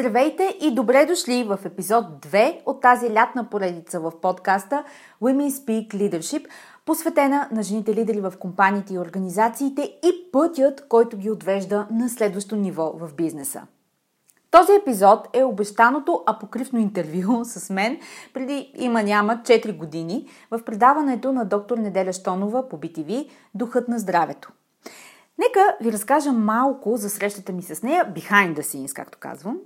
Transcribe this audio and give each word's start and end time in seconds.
Здравейте 0.00 0.56
и 0.60 0.74
добре 0.74 1.06
дошли 1.06 1.44
в 1.44 1.58
епизод 1.64 2.04
2 2.04 2.60
от 2.66 2.80
тази 2.80 3.14
лятна 3.14 3.50
поредица 3.50 4.00
в 4.00 4.12
подкаста 4.22 4.84
Women 5.22 5.50
Speak 5.50 5.94
Leadership, 5.94 6.46
посветена 6.86 7.48
на 7.52 7.62
жените 7.62 7.94
лидери 7.94 8.20
в 8.20 8.32
компаниите 8.40 8.94
и 8.94 8.98
организациите 8.98 9.82
и 9.82 10.30
пътят, 10.32 10.88
който 10.88 11.16
ги 11.16 11.30
отвежда 11.30 11.86
на 11.90 12.08
следващо 12.08 12.56
ниво 12.56 12.92
в 13.00 13.14
бизнеса. 13.14 13.62
Този 14.50 14.72
епизод 14.72 15.28
е 15.32 15.44
обещаното 15.44 16.22
апокривно 16.26 16.78
интервю 16.78 17.40
с 17.44 17.70
мен 17.70 17.98
преди 18.34 18.72
има-няма 18.76 19.40
4 19.44 19.76
години 19.76 20.26
в 20.50 20.64
предаването 20.64 21.32
на 21.32 21.44
доктор 21.44 21.78
Неделя 21.78 22.12
Штонова 22.12 22.68
по 22.68 22.78
BTV 22.78 23.28
Духът 23.54 23.88
на 23.88 23.98
здравето. 23.98 24.52
Нека 25.40 25.76
ви 25.80 25.92
разкажа 25.92 26.32
малко 26.32 26.96
за 26.96 27.10
срещата 27.10 27.52
ми 27.52 27.62
с 27.62 27.82
нея, 27.82 28.12
behind 28.14 28.54
the 28.54 28.60
scenes, 28.60 28.92
както 28.92 29.18
казвам, 29.18 29.58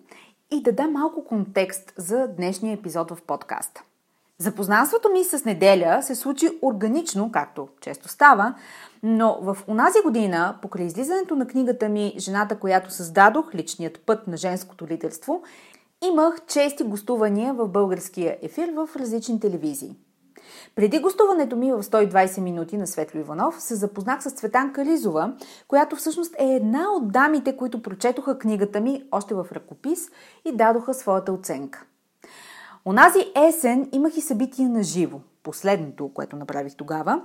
и 0.50 0.62
да 0.62 0.72
дам 0.72 0.92
малко 0.92 1.24
контекст 1.24 1.92
за 1.96 2.28
днешния 2.28 2.74
епизод 2.74 3.10
в 3.10 3.18
подкаста. 3.26 3.82
Запознанството 4.38 5.10
ми 5.12 5.24
с 5.24 5.44
неделя 5.44 6.02
се 6.02 6.14
случи 6.14 6.48
органично, 6.62 7.32
както 7.32 7.68
често 7.80 8.08
става, 8.08 8.54
но 9.02 9.38
в 9.42 9.58
онази 9.68 9.98
година, 10.04 10.58
покрай 10.62 10.86
излизането 10.86 11.36
на 11.36 11.46
книгата 11.46 11.88
ми 11.88 12.14
Жената, 12.18 12.58
която 12.58 12.90
създадох, 12.90 13.54
личният 13.54 14.00
път 14.06 14.26
на 14.26 14.36
женското 14.36 14.86
лидерство, 14.86 15.42
имах 16.04 16.46
чести 16.46 16.84
гостувания 16.84 17.54
в 17.54 17.68
българския 17.68 18.38
ефир 18.42 18.68
в 18.74 18.88
различни 18.96 19.40
телевизии. 19.40 19.96
Преди 20.74 20.98
гостуването 20.98 21.56
ми 21.56 21.72
в 21.72 21.82
120 21.82 22.40
минути 22.40 22.76
на 22.76 22.86
Светло 22.86 23.20
Иванов 23.20 23.62
се 23.62 23.74
запознах 23.74 24.22
с 24.22 24.30
Цветанка 24.30 24.84
Ризова, 24.84 25.34
която 25.68 25.96
всъщност 25.96 26.34
е 26.38 26.44
една 26.44 26.92
от 26.92 27.12
дамите, 27.12 27.56
които 27.56 27.82
прочетоха 27.82 28.38
книгата 28.38 28.80
ми 28.80 29.02
още 29.12 29.34
в 29.34 29.46
ръкопис 29.52 30.08
и 30.44 30.56
дадоха 30.56 30.94
своята 30.94 31.32
оценка. 31.32 31.84
Онази 32.84 33.32
есен 33.48 33.88
имах 33.92 34.16
и 34.16 34.20
събитие 34.20 34.68
на 34.68 34.82
живо, 34.82 35.20
последното, 35.42 36.10
което 36.14 36.36
направих 36.36 36.76
тогава, 36.76 37.22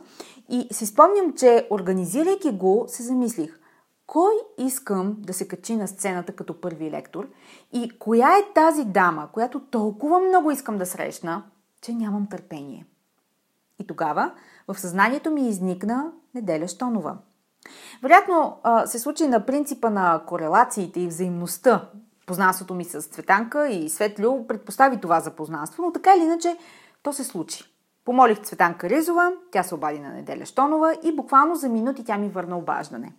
и 0.50 0.68
си 0.72 0.86
спомням, 0.86 1.34
че 1.34 1.68
организирайки 1.72 2.52
го, 2.52 2.86
се 2.88 3.04
замислих– 3.04 3.60
кой 4.10 4.32
искам 4.58 5.16
да 5.20 5.34
се 5.34 5.48
качи 5.48 5.76
на 5.76 5.88
сцената 5.88 6.36
като 6.36 6.62
първи 6.62 6.92
лектор 6.92 7.30
и 7.74 7.90
коя 8.00 8.38
е 8.38 8.54
тази 8.56 8.86
дама, 8.86 9.30
която 9.32 9.60
толкова 9.60 10.20
много 10.20 10.52
искам 10.52 10.78
да 10.78 10.86
срещна, 10.86 11.44
че 11.82 11.94
нямам 11.94 12.28
търпение. 12.28 12.86
И 13.80 13.88
тогава 13.88 14.32
в 14.68 14.80
съзнанието 14.80 15.32
ми 15.32 15.50
изникна 15.50 16.12
Неделя 16.36 16.68
Штонова. 16.68 17.18
Вероятно 18.04 18.58
се 18.86 19.00
случи 19.00 19.28
на 19.28 19.46
принципа 19.46 19.90
на 19.90 20.22
корелациите 20.26 21.02
и 21.02 21.08
взаимността. 21.08 21.90
Познанството 22.26 22.74
ми 22.74 22.86
с 22.86 23.02
Цветанка 23.02 23.68
и 23.70 23.90
Светлю 23.90 24.48
предпостави 24.48 25.02
това 25.02 25.20
за 25.20 25.32
познанство, 25.32 25.84
но 25.84 25.92
така 25.92 26.14
или 26.16 26.24
иначе 26.24 26.58
то 27.04 27.14
се 27.14 27.24
случи. 27.24 27.64
Помолих 28.06 28.42
Цветанка 28.42 28.90
Ризова, 28.90 29.32
тя 29.52 29.64
се 29.64 29.76
обади 29.76 30.00
на 30.00 30.10
Неделя 30.10 30.46
Штонова 30.46 30.94
и 31.04 31.16
буквално 31.16 31.56
за 31.56 31.70
минути 31.70 32.04
тя 32.04 32.18
ми 32.18 32.30
върна 32.30 32.58
обаждане. 32.58 33.14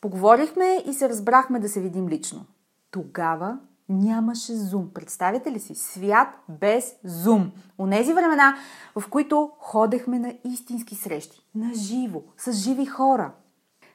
Поговорихме 0.00 0.82
и 0.86 0.94
се 0.94 1.08
разбрахме 1.08 1.58
да 1.60 1.68
се 1.68 1.80
видим 1.80 2.08
лично. 2.08 2.44
Тогава 2.90 3.58
нямаше 3.88 4.54
зум. 4.54 4.90
Представете 4.94 5.52
ли 5.52 5.60
си? 5.60 5.74
Свят 5.74 6.28
без 6.48 6.94
зум. 7.04 7.52
Онези 7.78 8.12
времена, 8.12 8.56
в 8.96 9.08
които 9.10 9.50
ходехме 9.58 10.18
на 10.18 10.34
истински 10.44 10.94
срещи. 10.94 11.46
На 11.54 11.74
живо, 11.74 12.22
с 12.36 12.52
живи 12.52 12.86
хора. 12.86 13.32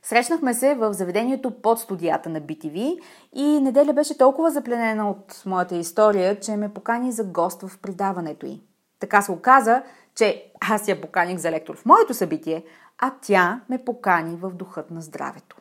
Срещнахме 0.04 0.54
се 0.54 0.76
в 0.76 0.94
заведението 0.94 1.52
под 1.62 1.80
студията 1.80 2.30
на 2.30 2.42
BTV 2.42 3.00
и 3.34 3.44
неделя 3.44 3.94
беше 3.94 4.18
толкова 4.18 4.52
запленена 4.52 5.10
от 5.10 5.44
моята 5.46 5.76
история, 5.76 6.40
че 6.40 6.56
ме 6.56 6.74
покани 6.74 7.12
за 7.12 7.24
гост 7.24 7.62
в 7.62 7.78
предаването 7.78 8.46
й. 8.46 8.62
Така 9.00 9.22
се 9.22 9.32
оказа, 9.32 9.84
че 10.16 10.52
аз 10.62 10.88
я 10.88 11.02
поканих 11.02 11.38
за 11.38 11.52
лектор 11.52 11.78
в 11.78 11.86
моето 11.86 12.14
събитие, 12.14 12.64
а 12.98 13.14
тя 13.22 13.62
ме 13.70 13.86
покани 13.86 14.36
в 14.36 14.50
духът 14.50 14.92
на 14.92 15.02
здравето. 15.02 15.58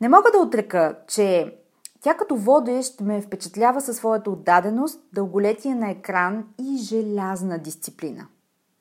Не 0.00 0.08
мога 0.08 0.30
да 0.32 0.38
отрека, 0.38 0.98
че 1.08 1.56
тя 2.00 2.14
като 2.14 2.36
водещ 2.36 3.00
ме 3.00 3.22
впечатлява 3.22 3.80
със 3.80 3.96
своята 3.96 4.30
отдаденост, 4.30 5.00
дълголетие 5.12 5.74
на 5.74 5.90
екран 5.90 6.44
и 6.60 6.76
желязна 6.76 7.58
дисциплина. 7.58 8.26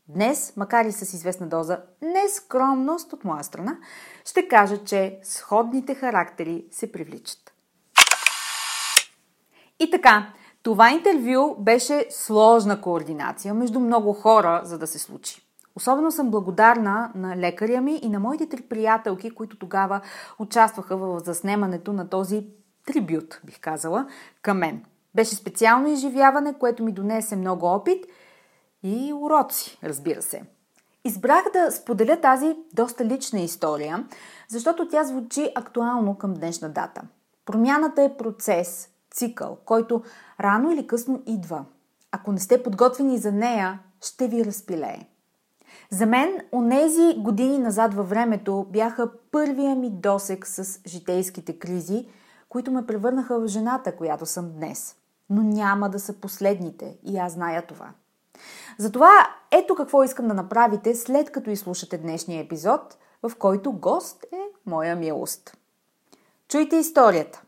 Днес, 0.08 0.54
макар 0.58 0.86
и 0.86 0.92
с 0.92 1.14
известна 1.14 1.48
доза 1.48 1.82
нескромност 2.02 3.14
от 3.14 3.24
моя 3.24 3.44
страна, 3.44 3.78
ще 4.26 4.48
кажа, 4.48 4.84
че 4.84 5.20
сходните 5.24 5.96
характери 5.96 6.66
се 6.72 6.92
привличат. 6.92 7.54
И 9.80 9.92
така, 9.92 10.34
това 10.64 10.92
интервю 10.92 11.56
беше 11.60 12.06
сложна 12.10 12.82
координация 12.82 13.54
между 13.54 13.80
много 13.80 14.14
хора, 14.14 14.62
за 14.64 14.78
да 14.78 14.88
се 14.88 15.00
случи. 15.00 15.42
Особено 15.76 16.12
съм 16.12 16.32
благодарна 16.32 17.12
на 17.16 17.38
лекаря 17.38 17.82
ми 17.82 18.00
и 18.04 18.10
на 18.10 18.20
моите 18.20 18.50
три 18.50 18.62
приятелки, 18.62 19.32
които 19.32 19.60
тогава 19.60 20.02
участваха 20.40 20.98
в 20.98 21.20
заснемането 21.20 21.94
на 21.94 22.10
този 22.10 22.48
трибют, 22.88 23.42
бих 23.44 23.60
казала, 23.60 24.08
към 24.42 24.58
мен. 24.58 24.84
Беше 25.16 25.36
специално 25.36 25.88
изживяване, 25.88 26.54
което 26.54 26.84
ми 26.84 26.92
донесе 26.92 27.36
много 27.36 27.66
опит 27.66 28.06
и 28.84 29.14
уроци, 29.14 29.80
разбира 29.84 30.22
се. 30.22 30.44
Избрах 31.06 31.44
да 31.54 31.72
споделя 31.72 32.22
тази 32.22 32.56
доста 32.74 33.06
лична 33.06 33.40
история, 33.40 34.08
защото 34.48 34.88
тя 34.88 35.04
звучи 35.04 35.52
актуално 35.56 36.16
към 36.16 36.34
днешна 36.34 36.70
дата. 36.70 37.02
Промяната 37.46 38.04
е 38.04 38.18
процес, 38.18 38.90
цикъл, 39.12 39.58
който 39.66 40.04
рано 40.40 40.72
или 40.72 40.88
късно 40.88 41.24
идва. 41.26 41.66
Ако 42.12 42.32
не 42.32 42.40
сте 42.40 42.64
подготвени 42.64 43.18
за 43.18 43.32
нея, 43.32 43.80
ще 44.02 44.28
ви 44.28 44.46
разпилее. 44.46 45.08
За 45.90 46.06
мен, 46.06 46.38
онези 46.52 47.16
години 47.18 47.58
назад 47.58 47.94
във 47.94 48.10
времето 48.10 48.66
бяха 48.70 49.12
първия 49.32 49.76
ми 49.76 49.90
досек 49.90 50.48
с 50.48 50.80
житейските 50.88 51.60
кризи– 51.60 52.08
които 52.50 52.72
ме 52.72 52.86
превърнаха 52.86 53.40
в 53.40 53.48
жената, 53.48 53.96
която 53.96 54.26
съм 54.26 54.52
днес. 54.52 54.96
Но 55.30 55.44
няма 55.44 55.90
да 55.90 56.00
са 56.00 56.14
последните 56.14 56.98
и 57.04 57.18
аз 57.18 57.34
зная 57.34 57.68
това. 57.68 57.90
Затова 58.78 59.12
ето 59.52 59.76
какво 59.76 60.04
искам 60.04 60.28
да 60.28 60.34
направите 60.34 60.96
след 60.96 61.32
като 61.32 61.50
изслушате 61.50 61.98
днешния 61.98 62.44
епизод, 62.44 62.98
в 63.24 63.32
който 63.40 63.72
гост 63.72 64.24
е 64.24 64.42
моя 64.66 64.96
милост. 64.96 65.58
Чуйте 66.48 66.76
историята. 66.76 67.44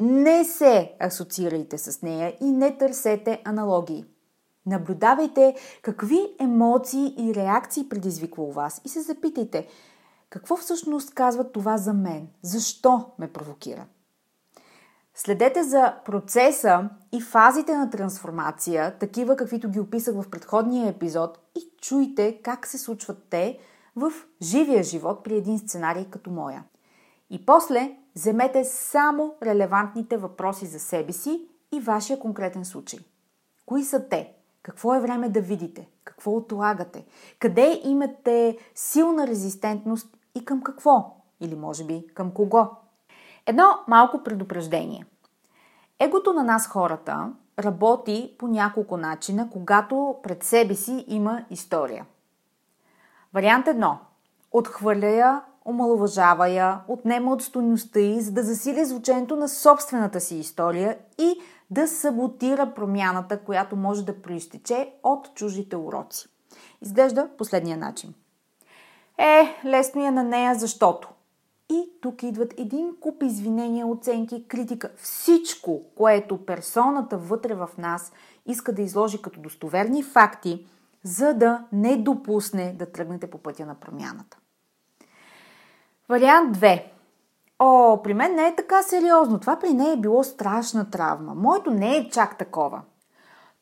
Не 0.00 0.44
се 0.44 0.92
асоциирайте 1.00 1.78
с 1.78 2.02
нея 2.02 2.36
и 2.40 2.44
не 2.44 2.78
търсете 2.78 3.42
аналогии. 3.44 4.04
Наблюдавайте 4.66 5.54
какви 5.82 6.36
емоции 6.40 7.14
и 7.18 7.34
реакции 7.34 7.88
предизвиква 7.88 8.42
у 8.42 8.52
вас 8.52 8.80
и 8.84 8.88
се 8.88 9.00
запитайте 9.00 9.66
какво 10.30 10.56
всъщност 10.56 11.14
казва 11.14 11.52
това 11.52 11.76
за 11.76 11.92
мен, 11.92 12.28
защо 12.42 13.10
ме 13.18 13.32
провокира. 13.32 13.86
Следете 15.14 15.62
за 15.62 15.94
процеса 16.04 16.88
и 17.12 17.20
фазите 17.20 17.76
на 17.76 17.90
трансформация, 17.90 18.98
такива 18.98 19.36
каквито 19.36 19.70
ги 19.70 19.80
описах 19.80 20.14
в 20.14 20.30
предходния 20.30 20.88
епизод 20.88 21.38
и 21.58 21.60
чуйте 21.80 22.40
как 22.42 22.66
се 22.66 22.78
случват 22.78 23.26
те 23.30 23.58
в 23.96 24.12
живия 24.42 24.82
живот 24.82 25.24
при 25.24 25.36
един 25.36 25.58
сценарий 25.58 26.04
като 26.04 26.30
моя. 26.30 26.64
И 27.30 27.46
после 27.46 27.96
вземете 28.14 28.64
само 28.64 29.34
релевантните 29.42 30.16
въпроси 30.16 30.66
за 30.66 30.78
себе 30.78 31.12
си 31.12 31.48
и 31.72 31.80
вашия 31.80 32.18
конкретен 32.18 32.64
случай. 32.64 33.00
Кои 33.66 33.84
са 33.84 34.08
те? 34.08 34.32
Какво 34.62 34.94
е 34.94 35.00
време 35.00 35.28
да 35.28 35.40
видите? 35.40 35.88
Какво 36.04 36.36
отлагате? 36.36 37.04
Къде 37.38 37.80
имате 37.84 38.58
силна 38.74 39.26
резистентност 39.26 40.16
и 40.34 40.44
към 40.44 40.62
какво? 40.62 41.16
Или 41.40 41.54
може 41.54 41.84
би 41.84 42.06
към 42.14 42.30
кого? 42.30 42.68
Едно 43.46 43.78
малко 43.88 44.22
предупреждение. 44.22 45.06
Егото 45.98 46.32
на 46.32 46.44
нас 46.44 46.66
хората 46.66 47.32
работи 47.58 48.34
по 48.38 48.48
няколко 48.48 48.96
начина, 48.96 49.50
когато 49.50 50.16
пред 50.22 50.44
себе 50.44 50.74
си 50.74 51.04
има 51.08 51.44
история. 51.50 52.06
Вариант 53.34 53.68
едно. 53.68 53.98
Отхвърля 54.52 55.06
я, 55.06 55.42
омалуважава 55.64 56.48
я, 56.48 56.80
отнема 56.88 57.32
от 57.32 57.42
стойността 57.42 58.00
й, 58.00 58.20
за 58.20 58.32
да 58.32 58.42
засили 58.42 58.84
звученето 58.84 59.36
на 59.36 59.48
собствената 59.48 60.20
си 60.20 60.36
история 60.36 60.98
и 61.18 61.40
да 61.70 61.88
саботира 61.88 62.74
промяната, 62.74 63.40
която 63.40 63.76
може 63.76 64.04
да 64.04 64.22
проистече 64.22 64.92
от 65.02 65.34
чужите 65.34 65.76
уроци. 65.76 66.28
Изглежда 66.82 67.28
последния 67.38 67.76
начин. 67.76 68.14
Е, 69.18 69.60
лесно 69.64 70.06
е 70.06 70.10
на 70.10 70.22
нея, 70.22 70.54
защото. 70.54 71.08
И 71.70 71.90
тук 72.00 72.22
идват 72.22 72.54
един 72.56 72.96
куп 73.00 73.22
извинения, 73.22 73.86
оценки, 73.86 74.48
критика. 74.48 74.90
Всичко, 74.96 75.82
което 75.96 76.44
персоната 76.46 77.18
вътре 77.18 77.54
в 77.54 77.68
нас 77.78 78.12
иска 78.46 78.72
да 78.72 78.82
изложи 78.82 79.22
като 79.22 79.40
достоверни 79.40 80.02
факти, 80.02 80.66
за 81.04 81.34
да 81.34 81.64
не 81.72 81.96
допусне 81.96 82.74
да 82.78 82.92
тръгнете 82.92 83.30
по 83.30 83.38
пътя 83.38 83.66
на 83.66 83.74
промяната. 83.74 84.36
Вариант 86.08 86.56
2. 86.56 86.84
О, 87.58 88.02
при 88.02 88.14
мен 88.14 88.34
не 88.34 88.46
е 88.46 88.56
така 88.56 88.82
сериозно. 88.82 89.40
Това 89.40 89.58
при 89.58 89.72
нея 89.72 89.92
е 89.92 90.00
било 90.00 90.24
страшна 90.24 90.90
травма. 90.90 91.34
Моето 91.34 91.70
не 91.70 91.96
е 91.96 92.10
чак 92.10 92.38
такова. 92.38 92.82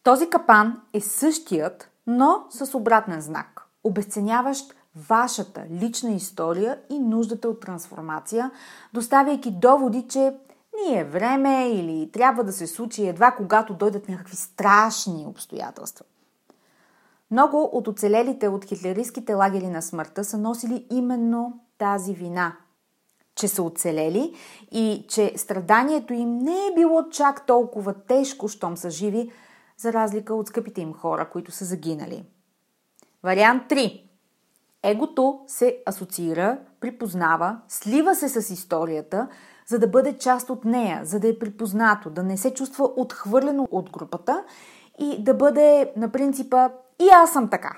Този 0.02 0.30
капан 0.30 0.80
е 0.92 1.00
същият, 1.00 1.90
но 2.06 2.44
с 2.50 2.74
обратен 2.74 3.20
знак. 3.20 3.66
Обесценяващ 3.84 4.74
вашата 4.96 5.66
лична 5.70 6.10
история 6.10 6.78
и 6.90 6.98
нуждата 6.98 7.48
от 7.48 7.60
трансформация, 7.60 8.50
доставяйки 8.92 9.50
доводи, 9.50 10.06
че 10.08 10.34
ни 10.86 10.98
е 10.98 11.04
време 11.04 11.68
или 11.68 12.10
трябва 12.12 12.44
да 12.44 12.52
се 12.52 12.66
случи 12.66 13.06
едва 13.06 13.30
когато 13.30 13.74
дойдат 13.74 14.08
някакви 14.08 14.36
страшни 14.36 15.26
обстоятелства. 15.26 16.04
Много 17.30 17.70
от 17.72 17.88
оцелелите 17.88 18.48
от 18.48 18.64
хитлеристските 18.64 19.34
лагери 19.34 19.68
на 19.68 19.82
смъртта 19.82 20.24
са 20.24 20.38
носили 20.38 20.86
именно 20.90 21.60
тази 21.78 22.14
вина– 22.14 22.56
че 23.38 23.48
са 23.48 23.62
оцелели 23.62 24.34
и 24.70 25.06
че 25.08 25.32
страданието 25.36 26.12
им 26.12 26.38
не 26.38 26.66
е 26.66 26.74
било 26.74 27.08
чак 27.10 27.46
толкова 27.46 27.94
тежко, 27.94 28.48
щом 28.48 28.76
са 28.76 28.90
живи, 28.90 29.30
за 29.76 29.92
разлика 29.92 30.34
от 30.34 30.46
скъпите 30.46 30.80
им 30.80 30.92
хора, 30.92 31.30
които 31.30 31.52
са 31.52 31.64
загинали. 31.64 32.24
Вариант 33.22 33.62
3. 33.70 34.07
Егото 34.82 35.40
се 35.46 35.82
асоциира, 35.86 36.58
припознава, 36.80 37.58
слива 37.68 38.14
се 38.14 38.28
с 38.28 38.50
историята, 38.50 39.28
за 39.66 39.78
да 39.78 39.88
бъде 39.88 40.18
част 40.18 40.50
от 40.50 40.64
нея, 40.64 41.00
за 41.04 41.20
да 41.20 41.28
е 41.28 41.38
припознато, 41.38 42.10
да 42.10 42.22
не 42.22 42.36
се 42.36 42.54
чувства 42.54 42.90
отхвърлено 42.96 43.68
от 43.70 43.90
групата 43.90 44.44
и 44.98 45.24
да 45.24 45.34
бъде 45.34 45.92
на 45.96 46.12
принципа 46.12 46.68
и 46.98 47.08
аз 47.08 47.32
съм 47.32 47.50
така. 47.50 47.76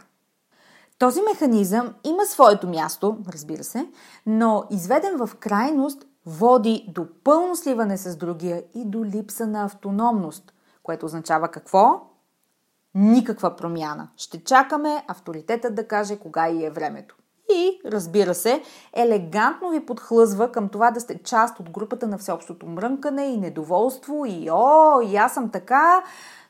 Този 0.98 1.20
механизъм 1.22 1.94
има 2.04 2.24
своето 2.24 2.68
място, 2.68 3.18
разбира 3.28 3.64
се, 3.64 3.86
но 4.26 4.64
изведен 4.70 5.26
в 5.26 5.30
крайност 5.36 6.06
води 6.26 6.86
до 6.88 7.06
пълно 7.24 7.56
сливане 7.56 7.96
с 7.96 8.16
другия 8.16 8.62
и 8.74 8.84
до 8.84 9.04
липса 9.04 9.46
на 9.46 9.64
автономност, 9.64 10.52
което 10.82 11.06
означава 11.06 11.48
какво? 11.48 12.09
Никаква 12.94 13.56
промяна. 13.56 14.08
Ще 14.16 14.44
чакаме 14.44 15.04
авторитетът 15.08 15.74
да 15.74 15.88
каже 15.88 16.16
кога 16.16 16.48
и 16.48 16.64
е 16.64 16.70
времето. 16.70 17.16
И, 17.52 17.80
разбира 17.86 18.34
се, 18.34 18.62
елегантно 18.92 19.70
ви 19.70 19.86
подхлъзва 19.86 20.52
към 20.52 20.68
това 20.68 20.90
да 20.90 21.00
сте 21.00 21.22
част 21.22 21.60
от 21.60 21.70
групата 21.70 22.06
на 22.06 22.18
всеобщото 22.18 22.66
мрънкане 22.66 23.26
и 23.26 23.36
недоволство 23.36 24.24
и 24.26 24.48
о, 24.52 25.00
и 25.00 25.16
аз 25.16 25.34
съм 25.34 25.50
така. 25.50 26.04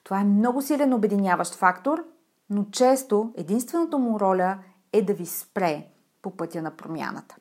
Това 0.04 0.20
е 0.20 0.24
много 0.24 0.62
силен 0.62 0.94
обединяващ 0.94 1.54
фактор– 1.54 2.04
но 2.50 2.64
често 2.64 3.32
единствената 3.36 3.98
му 3.98 4.20
роля 4.20 4.58
е 4.92 5.02
да 5.02 5.14
ви 5.14 5.26
спре 5.26 5.86
по 6.22 6.30
пътя 6.30 6.62
на 6.62 6.70
промяната. 6.70 7.36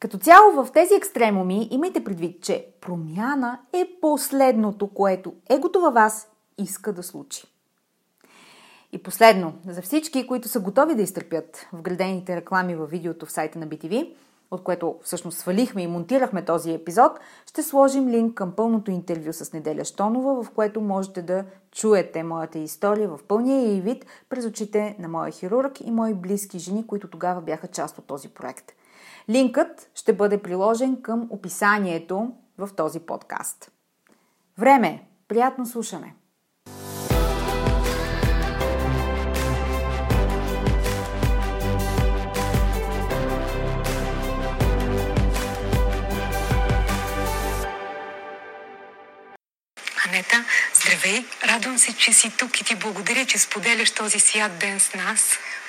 Като 0.00 0.18
цяло 0.18 0.52
в 0.52 0.72
тези 0.72 0.94
екстремуми 0.94 1.68
имайте 1.70 2.04
предвид, 2.04 2.42
че 2.42 2.74
промяна 2.80 3.60
е 3.72 3.88
последното, 4.00 4.88
което 4.88 5.34
егото 5.48 5.80
във 5.80 5.94
вас 5.94 6.28
иска 6.58 6.92
да 6.92 7.02
случи. 7.02 7.55
И 8.96 9.02
последно, 9.02 9.54
за 9.68 9.82
всички, 9.82 10.26
които 10.26 10.48
са 10.48 10.60
готови 10.60 10.94
да 10.94 11.02
изтърпят 11.02 11.66
вградените 11.72 12.36
реклами 12.36 12.74
във 12.74 12.90
видеото 12.90 13.26
в 13.26 13.32
сайта 13.32 13.58
на 13.58 13.68
BTV, 13.68 14.14
от 14.50 14.62
което 14.62 14.96
всъщност 15.02 15.38
свалихме 15.38 15.82
и 15.82 15.86
монтирахме 15.86 16.44
този 16.44 16.72
епизод, 16.72 17.20
ще 17.46 17.62
сложим 17.62 18.08
линк 18.08 18.34
към 18.34 18.52
пълното 18.52 18.90
интервю 18.90 19.32
с 19.32 19.52
Неделя 19.52 19.84
Штонова, 19.84 20.42
в 20.42 20.50
което 20.50 20.80
можете 20.80 21.22
да 21.22 21.44
чуете 21.72 22.22
моята 22.22 22.58
история 22.58 23.08
в 23.08 23.20
пълния 23.28 23.76
и 23.76 23.80
вид 23.80 24.06
през 24.28 24.46
очите 24.46 24.96
на 24.98 25.08
моя 25.08 25.32
хирург 25.32 25.80
и 25.80 25.90
мои 25.90 26.14
близки 26.14 26.58
жени, 26.58 26.86
които 26.86 27.08
тогава 27.08 27.40
бяха 27.40 27.66
част 27.66 27.98
от 27.98 28.06
този 28.06 28.28
проект. 28.28 28.72
Линкът 29.30 29.90
ще 29.94 30.12
бъде 30.12 30.42
приложен 30.42 31.02
към 31.02 31.26
описанието 31.30 32.32
в 32.58 32.70
този 32.76 33.00
подкаст. 33.00 33.70
Време! 34.58 35.08
Приятно 35.28 35.66
слушане! 35.66 36.14
Радвам 51.76 51.94
се, 51.94 51.98
че 51.98 52.12
си 52.12 52.30
тук 52.30 52.60
и 52.60 52.64
ти 52.64 52.74
благодаря, 52.74 53.26
че 53.26 53.38
споделяш 53.38 53.90
този 53.90 54.20
свят 54.20 54.58
ден 54.58 54.80
с 54.80 54.94
нас. 54.94 55.20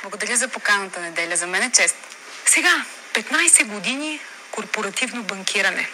Благодаря 0.01 0.37
за 0.37 0.47
поканата 0.47 1.01
неделя. 1.01 1.35
За 1.35 1.47
мен 1.47 1.63
е 1.63 1.71
чест. 1.71 1.95
Сега, 2.45 2.85
15 3.13 3.65
години 3.65 4.19
корпоративно 4.51 5.23
банкиране. 5.23 5.89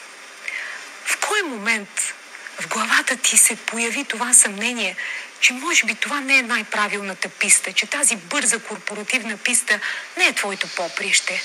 В 1.06 1.18
кой 1.28 1.42
момент 1.42 2.14
в 2.60 2.68
главата 2.68 3.18
ти 3.18 3.38
се 3.38 3.56
появи 3.56 4.06
това 4.06 4.34
съмнение, 4.34 4.96
че 5.40 5.54
може 5.54 5.86
би 5.86 5.96
това 5.96 6.20
не 6.20 6.38
е 6.38 6.42
най-правилната 6.42 7.30
писта, 7.30 7.74
че 7.74 7.88
тази 7.88 8.16
бърза 8.16 8.60
корпоративна 8.60 9.38
писта 9.38 9.80
не 10.18 10.26
е 10.26 10.34
твоето 10.34 10.68
поприще? 10.68 11.44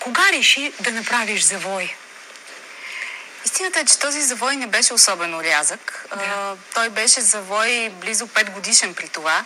Кога 0.00 0.32
реши 0.32 0.72
да 0.80 0.92
направиш 0.92 1.42
завой? 1.42 1.94
Истината 3.44 3.80
е, 3.80 3.84
че 3.84 3.98
този 3.98 4.22
завой 4.22 4.56
не 4.56 4.66
беше 4.66 4.94
особено 4.94 5.42
рязък. 5.42 6.06
Да. 6.16 6.56
той 6.74 6.88
беше 6.88 7.20
завой 7.20 7.90
близо 8.00 8.26
5 8.26 8.50
годишен 8.50 8.94
при 8.94 9.08
това, 9.08 9.44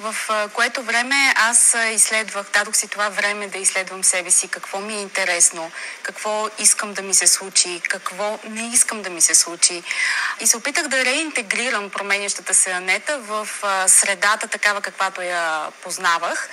в 0.00 0.14
което 0.52 0.82
време 0.82 1.34
аз 1.36 1.76
изследвах, 1.92 2.46
дадох 2.54 2.76
си 2.76 2.88
това 2.88 3.08
време 3.08 3.48
да 3.48 3.58
изследвам 3.58 4.04
себе 4.04 4.30
си, 4.30 4.48
какво 4.48 4.80
ми 4.80 4.94
е 4.94 5.00
интересно, 5.00 5.70
какво 6.02 6.48
искам 6.58 6.94
да 6.94 7.02
ми 7.02 7.14
се 7.14 7.26
случи, 7.26 7.80
какво 7.88 8.38
не 8.44 8.70
искам 8.72 9.02
да 9.02 9.10
ми 9.10 9.20
се 9.20 9.34
случи. 9.34 9.82
И 10.40 10.46
се 10.46 10.56
опитах 10.56 10.88
да 10.88 11.04
реинтегрирам 11.04 11.90
променящата 11.90 12.54
се 12.54 12.70
Анета 12.70 13.18
в 13.18 13.48
средата, 13.86 14.48
такава 14.48 14.80
каквато 14.80 15.22
я 15.22 15.68
познавах, 15.82 16.48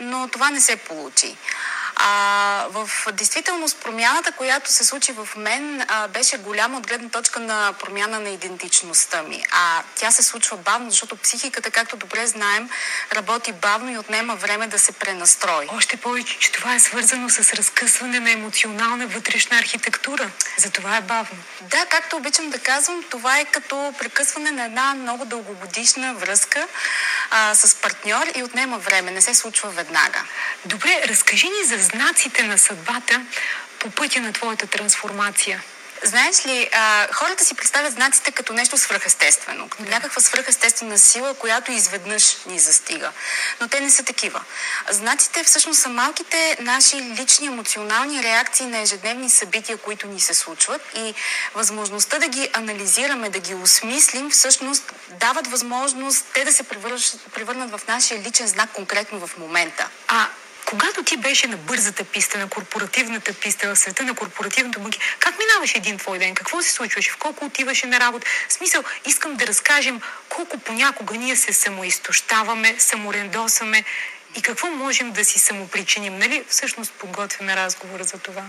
но 0.00 0.28
това 0.28 0.50
не 0.50 0.60
се 0.60 0.76
получи. 0.76 1.36
А, 2.00 2.66
в 2.70 2.90
действителност 3.12 3.76
промяната, 3.76 4.32
която 4.32 4.72
се 4.72 4.84
случи 4.84 5.12
в 5.12 5.28
мен, 5.36 5.84
а, 5.88 6.08
беше 6.08 6.38
голяма 6.38 6.78
от 6.78 6.86
гледна 6.86 7.08
точка 7.08 7.40
на 7.40 7.72
промяна 7.72 8.20
на 8.20 8.28
идентичността 8.28 9.22
ми. 9.22 9.44
А 9.50 9.82
тя 9.94 10.10
се 10.10 10.22
случва 10.22 10.56
бавно, 10.56 10.90
защото 10.90 11.16
психиката, 11.16 11.70
както 11.70 11.96
добре 11.96 12.26
знаем, 12.26 12.70
работи 13.12 13.52
бавно 13.52 13.92
и 13.92 13.98
отнема 13.98 14.36
време 14.36 14.66
да 14.66 14.78
се 14.78 14.92
пренастрои. 14.92 15.66
Още 15.68 15.96
повече, 15.96 16.38
че 16.38 16.52
това 16.52 16.74
е 16.74 16.80
свързано 16.80 17.28
с 17.28 17.52
разкъсване 17.52 18.20
на 18.20 18.30
емоционална 18.30 19.06
вътрешна 19.06 19.58
архитектура. 19.58 20.30
Затова 20.58 20.96
е 20.96 21.00
бавно. 21.00 21.38
Да, 21.60 21.86
както 21.90 22.16
обичам 22.16 22.50
да 22.50 22.58
казвам, 22.58 23.04
това 23.10 23.38
е 23.38 23.44
като 23.44 23.94
прекъсване 23.98 24.50
на 24.50 24.64
една 24.64 24.94
много 24.94 25.24
дългогодишна 25.24 26.14
връзка 26.14 26.68
а, 27.30 27.54
с 27.54 27.74
партньор 27.74 28.26
и 28.34 28.42
отнема 28.42 28.78
време. 28.78 29.10
Не 29.10 29.20
се 29.20 29.34
случва 29.34 29.70
веднага. 29.70 30.22
Добре, 30.64 31.02
разкажи 31.08 31.46
ни 31.46 31.64
за 31.64 31.87
знаците 31.92 32.42
на 32.42 32.58
съдбата 32.58 33.26
по 33.78 33.90
пътя 33.90 34.20
на 34.20 34.32
твоята 34.32 34.66
трансформация? 34.66 35.62
Знаеш 36.02 36.46
ли, 36.46 36.68
а, 36.72 37.08
хората 37.12 37.44
си 37.44 37.54
представят 37.54 37.92
знаците 37.92 38.32
като 38.32 38.52
нещо 38.52 38.78
свръхестествено, 38.78 39.68
като 39.68 39.82
да. 39.82 39.90
някаква 39.90 40.20
свръхестествена 40.20 40.98
сила, 40.98 41.34
която 41.34 41.72
изведнъж 41.72 42.36
ни 42.46 42.58
застига. 42.58 43.12
Но 43.60 43.68
те 43.68 43.80
не 43.80 43.90
са 43.90 44.04
такива. 44.04 44.40
Знаците 44.90 45.44
всъщност 45.44 45.80
са 45.80 45.88
малките 45.88 46.56
наши 46.60 46.96
лични 46.96 47.46
емоционални 47.46 48.22
реакции 48.22 48.66
на 48.66 48.78
ежедневни 48.78 49.30
събития, 49.30 49.76
които 49.76 50.06
ни 50.06 50.20
се 50.20 50.34
случват 50.34 50.82
и 50.96 51.14
възможността 51.54 52.18
да 52.18 52.28
ги 52.28 52.50
анализираме, 52.52 53.30
да 53.30 53.38
ги 53.38 53.54
осмислим, 53.54 54.30
всъщност 54.30 54.92
дават 55.10 55.46
възможност 55.46 56.24
те 56.34 56.44
да 56.44 56.52
се 56.52 56.62
превърнат 57.34 57.70
в 57.70 57.80
нашия 57.88 58.20
личен 58.22 58.46
знак 58.46 58.70
конкретно 58.72 59.26
в 59.26 59.38
момента. 59.38 59.88
А 60.08 60.28
когато 60.68 61.02
ти 61.02 61.16
беше 61.16 61.46
на 61.46 61.56
бързата 61.56 62.04
писта, 62.04 62.38
на 62.38 62.48
корпоративната 62.48 63.34
писта, 63.34 63.74
в 63.74 63.78
света 63.78 64.04
на 64.04 64.14
корпоративното 64.14 64.80
банки, 64.80 64.98
как 65.18 65.34
минаваше 65.38 65.78
един 65.78 65.98
твой 65.98 66.18
ден? 66.18 66.34
Какво 66.34 66.62
се 66.62 66.70
случваше? 66.72 67.10
В 67.10 67.16
колко 67.16 67.44
отиваше 67.44 67.86
на 67.86 68.00
работа? 68.00 68.26
В 68.48 68.52
смисъл, 68.52 68.82
искам 69.06 69.34
да 69.34 69.46
разкажем 69.46 70.00
колко 70.28 70.58
понякога 70.58 71.16
ние 71.16 71.36
се 71.36 71.52
самоизтощаваме, 71.52 72.74
саморендосваме 72.78 73.84
и 74.36 74.42
какво 74.42 74.66
можем 74.66 75.12
да 75.12 75.24
си 75.24 75.38
самопричиним. 75.38 76.18
Нали? 76.18 76.44
Всъщност 76.48 76.92
подготвяме 76.92 77.56
разговора 77.56 78.04
за 78.04 78.18
това. 78.18 78.42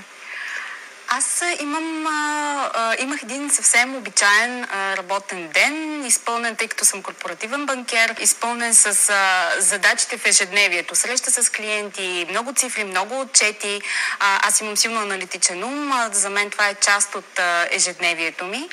Аз 1.11 1.43
имам, 1.59 2.07
а, 2.07 2.95
имах 2.99 3.23
един 3.23 3.49
съвсем 3.49 3.95
обичаен 3.95 4.63
а, 4.63 4.97
работен 4.97 5.47
ден, 5.47 6.05
изпълнен, 6.05 6.55
тъй 6.55 6.67
като 6.67 6.85
съм 6.85 7.03
корпоративен 7.03 7.65
банкер, 7.65 8.15
изпълнен 8.19 8.73
с 8.73 9.09
а, 9.09 9.49
задачите 9.61 10.17
в 10.17 10.25
ежедневието, 10.25 10.95
среща 10.95 11.31
с 11.31 11.49
клиенти, 11.49 12.27
много 12.29 12.53
цифри, 12.53 12.83
много 12.83 13.19
отчети. 13.19 13.81
А, 14.19 14.47
аз 14.47 14.61
имам 14.61 14.77
силно 14.77 15.01
аналитичен 15.01 15.63
ум, 15.63 15.91
а, 15.91 16.09
за 16.13 16.29
мен 16.29 16.49
това 16.49 16.67
е 16.67 16.75
част 16.75 17.15
от 17.15 17.39
а, 17.39 17.67
ежедневието 17.71 18.45
ми. 18.45 18.69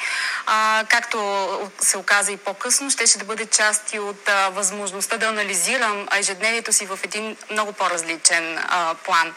А, 0.47 0.85
както 0.88 1.49
се 1.81 1.99
оказа 1.99 2.33
и 2.33 2.37
по-късно, 2.37 2.90
ще 2.90 3.19
да 3.19 3.25
бъде 3.25 3.47
част 3.47 3.95
и 3.95 3.99
от 3.99 4.28
а, 4.28 4.49
възможността 4.49 5.16
да 5.16 5.26
анализирам 5.26 6.09
ежедневието 6.16 6.73
си 6.73 6.87
в 6.87 6.99
един 7.02 7.37
много 7.50 7.73
по-различен 7.73 8.59
а, 8.59 8.95
план. 8.95 9.35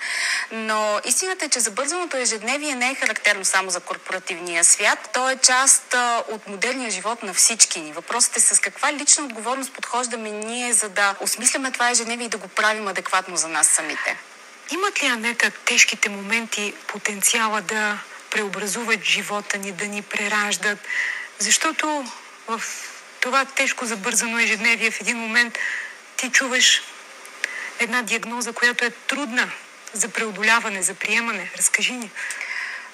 Но 0.51 0.99
истината 1.05 1.45
е, 1.45 1.49
че 1.49 1.59
забързаното 1.59 2.17
ежедневие 2.17 2.75
не 2.75 2.88
е 2.89 2.95
характерно 2.95 3.45
само 3.45 3.69
за 3.69 3.79
корпоративния 3.79 4.63
свят. 4.63 5.09
То 5.13 5.29
е 5.29 5.35
част 5.35 5.95
от 6.27 6.47
модерния 6.47 6.91
живот 6.91 7.23
на 7.23 7.33
всички 7.33 7.79
ни. 7.79 7.93
Въпросът 7.93 8.37
е 8.37 8.39
с 8.39 8.59
каква 8.59 8.93
лична 8.93 9.25
отговорност 9.25 9.73
подхождаме 9.73 10.29
ние, 10.29 10.73
за 10.73 10.89
да 10.89 11.15
осмисляме 11.19 11.71
това 11.71 11.89
ежедневие 11.89 12.25
и 12.25 12.29
да 12.29 12.37
го 12.37 12.47
правим 12.47 12.87
адекватно 12.87 13.37
за 13.37 13.47
нас 13.47 13.67
самите. 13.67 14.17
Имат 14.71 15.03
ли, 15.03 15.07
Анета, 15.07 15.51
тежките 15.51 16.09
моменти 16.09 16.73
потенциала 16.87 17.61
да 17.61 17.99
преобразуват 18.29 19.03
живота 19.03 19.57
ни, 19.57 19.71
да 19.71 19.87
ни 19.87 20.01
прераждат? 20.01 20.79
Защото 21.39 22.05
в 22.47 22.61
това 23.19 23.45
тежко 23.45 23.85
забързано 23.85 24.39
ежедневие 24.39 24.91
в 24.91 25.01
един 25.01 25.17
момент 25.17 25.57
ти 26.17 26.29
чуваш 26.31 26.81
една 27.79 28.01
диагноза, 28.01 28.53
която 28.53 28.85
е 28.85 28.89
трудна 28.89 29.51
за 29.93 30.09
преодоляване, 30.09 30.81
за 30.81 30.93
приемане. 30.93 31.51
Разкажи 31.57 31.93
ни. 31.93 32.11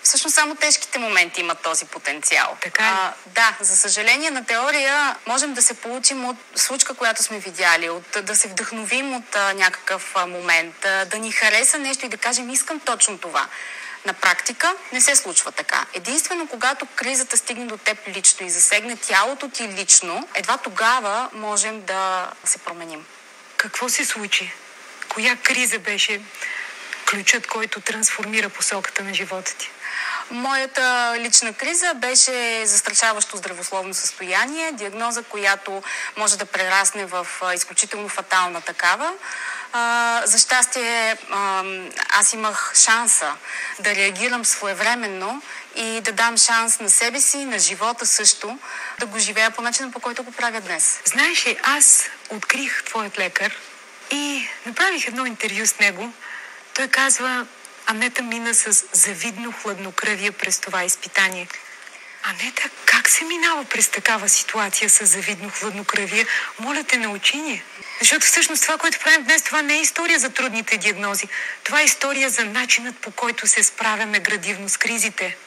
Всъщност 0.05 0.35
само 0.35 0.55
тежките 0.55 0.99
моменти 0.99 1.41
имат 1.41 1.59
този 1.61 1.85
потенциал. 1.85 2.57
Така 2.61 2.83
ли? 2.83 2.87
А, 2.87 3.13
да, 3.25 3.57
за 3.59 3.77
съжаление 3.77 4.31
на 4.31 4.45
теория 4.45 5.15
можем 5.27 5.53
да 5.53 5.61
се 5.61 5.73
получим 5.73 6.25
от 6.25 6.37
случка, 6.55 6.93
която 6.93 7.23
сме 7.23 7.39
видяли, 7.39 7.89
от, 7.89 8.17
да 8.23 8.35
се 8.35 8.47
вдъхновим 8.47 9.15
от 9.15 9.35
а, 9.35 9.53
някакъв 9.53 10.11
а, 10.15 10.25
момент, 10.25 10.85
а, 10.85 11.05
да 11.05 11.17
ни 11.17 11.31
хареса 11.31 11.77
нещо 11.77 12.05
и 12.05 12.09
да 12.09 12.17
кажем 12.17 12.49
искам 12.49 12.79
точно 12.79 13.17
това. 13.17 13.47
На 14.05 14.13
практика 14.13 14.75
не 14.93 15.01
се 15.01 15.15
случва 15.15 15.51
така. 15.51 15.85
Единствено, 15.93 16.47
когато 16.47 16.85
кризата 16.95 17.37
стигне 17.37 17.65
до 17.65 17.77
теб 17.77 18.07
лично 18.07 18.45
и 18.45 18.49
засегне 18.49 18.95
тялото 18.95 19.49
ти 19.49 19.67
лично, 19.67 20.27
едва 20.33 20.57
тогава 20.57 21.29
можем 21.33 21.81
да 21.81 22.31
се 22.43 22.57
променим. 22.57 23.05
Какво 23.57 23.89
се 23.89 24.05
случи? 24.05 24.53
Коя 25.09 25.35
криза 25.35 25.79
беше 25.79 26.21
ключът, 27.05 27.47
който 27.47 27.81
трансформира 27.81 28.49
посоката 28.49 29.03
на 29.03 29.13
живота 29.13 29.55
ти? 29.55 29.71
Моята 30.31 31.15
лична 31.17 31.53
криза 31.53 31.93
беше 31.95 32.65
застрашаващо 32.65 33.37
здравословно 33.37 33.93
състояние, 33.93 34.71
диагноза, 34.71 35.23
която 35.23 35.83
може 36.17 36.37
да 36.37 36.45
прерасне 36.45 37.05
в 37.05 37.27
изключително 37.55 38.09
фатална 38.09 38.61
такава. 38.61 39.13
За 40.23 40.37
щастие, 40.37 41.17
аз 42.09 42.33
имах 42.33 42.73
шанса 42.75 43.33
да 43.79 43.95
реагирам 43.95 44.45
своевременно 44.45 45.41
и 45.75 46.01
да 46.01 46.11
дам 46.11 46.37
шанс 46.37 46.79
на 46.79 46.89
себе 46.89 47.21
си, 47.21 47.37
на 47.37 47.59
живота 47.59 48.05
също, 48.05 48.59
да 48.99 49.05
го 49.05 49.19
живея 49.19 49.51
по 49.51 49.61
начина, 49.61 49.91
по 49.91 49.99
който 49.99 50.23
го 50.23 50.31
правя 50.31 50.61
днес. 50.61 50.99
Знаеш 51.05 51.47
ли, 51.47 51.57
аз 51.63 52.03
открих 52.29 52.83
твоят 52.83 53.19
лекар 53.19 53.55
и 54.11 54.47
направих 54.65 55.07
едно 55.07 55.25
интервю 55.25 55.65
с 55.65 55.79
него. 55.79 56.13
Той 56.75 56.87
казва, 56.87 57.45
Анета 57.85 58.23
мина 58.23 58.53
с 58.53 58.85
завидно 58.91 59.51
хладнокръвие 59.51 60.31
през 60.31 60.59
това 60.59 60.83
изпитание. 60.83 61.47
Анета, 62.23 62.69
как 62.85 63.09
се 63.09 63.23
минава 63.23 63.65
през 63.65 63.87
такава 63.89 64.29
ситуация 64.29 64.89
с 64.89 65.05
завидно 65.05 65.49
хладнокръвие? 65.49 66.25
Моля 66.59 66.83
те, 66.83 66.97
научи 66.97 67.37
ни. 67.37 67.63
Защото 67.99 68.25
всъщност 68.25 68.61
това, 68.61 68.77
което 68.77 68.99
правим 68.99 69.23
днес, 69.23 69.43
това 69.43 69.61
не 69.61 69.73
е 69.73 69.81
история 69.81 70.19
за 70.19 70.29
трудните 70.29 70.77
диагнози. 70.77 71.27
Това 71.63 71.81
е 71.81 71.83
история 71.83 72.29
за 72.29 72.45
начинът 72.45 72.97
по 72.97 73.11
който 73.11 73.47
се 73.47 73.63
справяме 73.63 74.19
градивно 74.19 74.69
с 74.69 74.77
кризите. 74.77 75.37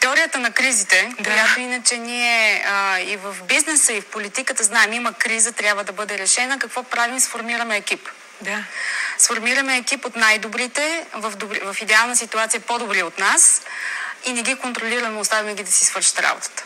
Теорията 0.00 0.38
на 0.38 0.50
кризите, 0.50 1.12
да. 1.20 1.30
която 1.30 1.60
иначе 1.60 1.98
ние 1.98 2.64
а, 2.68 3.00
и 3.00 3.16
в 3.16 3.36
бизнеса, 3.48 3.92
и 3.92 4.00
в 4.00 4.06
политиката 4.06 4.64
знаем, 4.64 4.92
има 4.92 5.12
криза, 5.12 5.52
трябва 5.52 5.84
да 5.84 5.92
бъде 5.92 6.18
решена. 6.18 6.58
Какво 6.58 6.82
правим? 6.82 7.20
Сформираме 7.20 7.76
екип. 7.76 8.08
Да. 8.40 8.64
Сформираме 9.18 9.76
екип 9.76 10.04
от 10.04 10.16
най-добрите, 10.16 11.06
в, 11.12 11.36
добри, 11.36 11.60
в 11.60 11.76
идеална 11.80 12.16
ситуация 12.16 12.60
по-добри 12.60 13.02
от 13.02 13.18
нас 13.18 13.62
и 14.24 14.32
не 14.32 14.42
ги 14.42 14.54
контролираме, 14.54 15.18
оставяме 15.18 15.54
ги 15.54 15.62
да 15.62 15.72
си 15.72 15.84
свършат 15.84 16.20
работата. 16.20 16.64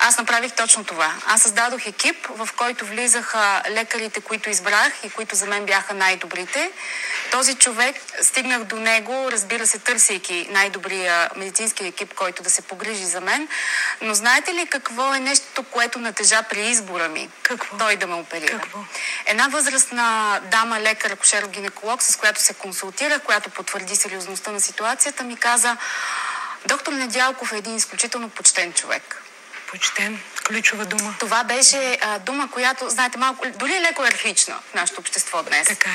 Аз 0.00 0.18
направих 0.18 0.52
точно 0.52 0.84
това. 0.84 1.14
Аз 1.26 1.42
създадох 1.42 1.86
екип, 1.86 2.26
в 2.28 2.48
който 2.56 2.86
влизаха 2.86 3.62
лекарите, 3.70 4.20
които 4.20 4.50
избрах 4.50 4.92
и 5.04 5.10
които 5.10 5.36
за 5.36 5.46
мен 5.46 5.66
бяха 5.66 5.94
най-добрите. 5.94 6.70
Този 7.30 7.54
човек, 7.54 7.96
стигнах 8.22 8.64
до 8.64 8.76
него, 8.76 9.28
разбира 9.32 9.66
се, 9.66 9.78
търсейки 9.78 10.46
най-добрия 10.50 11.30
медицински 11.36 11.86
екип, 11.86 12.14
който 12.14 12.42
да 12.42 12.50
се 12.50 12.62
погрижи 12.62 13.04
за 13.04 13.20
мен. 13.20 13.48
Но 14.00 14.14
знаете 14.14 14.54
ли 14.54 14.66
какво 14.66 15.14
е 15.14 15.20
нещо, 15.20 15.62
което 15.62 15.98
натежа 15.98 16.42
при 16.42 16.60
избора 16.60 17.08
ми? 17.08 17.30
Какво? 17.42 17.78
Той 17.78 17.96
да 17.96 18.06
ме 18.06 18.14
оперира. 18.14 18.52
Какво? 18.52 18.78
Една 19.26 19.48
възрастна 19.48 20.40
дама, 20.50 20.80
лекар, 20.80 21.10
акушер-гинеколог, 21.10 22.02
с 22.02 22.16
която 22.16 22.42
се 22.42 22.54
консултирах, 22.54 23.22
която 23.22 23.50
потвърди 23.50 23.96
сериозността 23.96 24.50
на 24.50 24.60
ситуацията, 24.60 25.24
ми 25.24 25.36
каза, 25.36 25.76
доктор 26.66 26.92
Недялков 26.92 27.52
е 27.52 27.56
един 27.56 27.76
изключително 27.76 28.28
почтен 28.28 28.72
човек 28.72 29.22
почтен. 29.70 30.20
Ключова 30.46 30.84
дума. 30.84 31.14
Това 31.18 31.44
беше 31.44 31.98
а, 32.00 32.18
дума, 32.18 32.50
която, 32.50 32.90
знаете, 32.90 33.18
малко, 33.18 33.46
дори 33.56 33.76
е 33.76 33.80
леко 33.80 34.02
архична 34.02 34.54
в 34.70 34.74
нашето 34.74 35.00
общество 35.00 35.42
днес. 35.42 35.66
Така 35.66 35.90
е. 35.90 35.94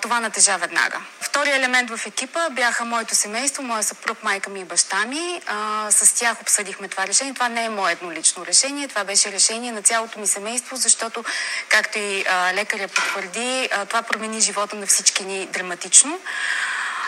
Това 0.00 0.20
натежа 0.20 0.58
веднага. 0.58 1.00
Втория 1.20 1.56
елемент 1.56 1.90
в 1.90 2.06
екипа 2.06 2.50
бяха 2.50 2.84
моето 2.84 3.14
семейство, 3.14 3.62
моя 3.62 3.82
съпруг, 3.82 4.22
майка 4.22 4.50
ми 4.50 4.60
и 4.60 4.64
баща 4.64 5.04
ми. 5.04 5.40
А, 5.46 5.86
с 5.90 6.14
тях 6.14 6.40
обсъдихме 6.40 6.88
това 6.88 7.06
решение. 7.06 7.34
Това 7.34 7.48
не 7.48 7.64
е 7.64 7.68
мое 7.68 7.92
еднолично 7.92 8.46
решение, 8.46 8.88
това 8.88 9.04
беше 9.04 9.32
решение 9.32 9.72
на 9.72 9.82
цялото 9.82 10.20
ми 10.20 10.26
семейство, 10.26 10.76
защото, 10.76 11.24
както 11.68 11.98
и 11.98 12.24
а, 12.30 12.54
лекаря 12.54 12.88
потвърди, 12.88 13.68
а, 13.72 13.86
това 13.86 14.02
промени 14.02 14.40
живота 14.40 14.76
на 14.76 14.86
всички 14.86 15.24
ни 15.24 15.46
драматично. 15.46 16.20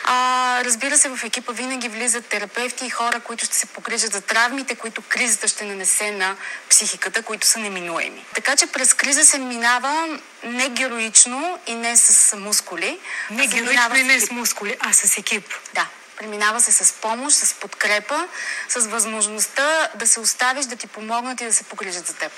А, 0.06 0.60
разбира 0.64 0.98
се, 0.98 1.08
в 1.08 1.24
екипа 1.24 1.52
винаги 1.52 1.88
влизат 1.88 2.26
терапевти 2.26 2.86
и 2.86 2.90
хора, 2.90 3.20
които 3.20 3.44
ще 3.44 3.56
се 3.56 3.66
погрижат 3.66 4.12
за 4.12 4.20
травмите, 4.20 4.74
които 4.74 5.02
кризата 5.02 5.48
ще 5.48 5.64
нанесе 5.64 6.10
на 6.10 6.36
психиката, 6.70 7.22
които 7.22 7.46
са 7.46 7.58
неминуеми. 7.58 8.24
Така 8.34 8.56
че 8.56 8.66
през 8.66 8.94
криза 8.94 9.24
се 9.24 9.38
минава 9.38 10.18
не 10.44 10.68
героично 10.68 11.58
и 11.66 11.74
не 11.74 11.96
с 11.96 12.36
мускули. 12.36 12.98
Не 13.30 13.46
героично 13.46 13.96
и 13.96 14.02
не 14.02 14.20
с 14.20 14.30
мускули, 14.30 14.76
а 14.80 14.92
с 14.92 15.18
екип. 15.18 15.54
Да. 15.74 15.86
Преминава 16.16 16.60
се 16.60 16.72
с 16.72 16.92
помощ, 16.92 17.36
с 17.36 17.54
подкрепа, 17.54 18.28
с 18.68 18.86
възможността 18.86 19.88
да 19.94 20.06
се 20.06 20.20
оставиш, 20.20 20.66
да 20.66 20.76
ти 20.76 20.86
помогнат 20.86 21.40
и 21.40 21.44
да 21.44 21.52
се 21.52 21.64
погрижат 21.64 22.06
за 22.06 22.14
теб. 22.14 22.32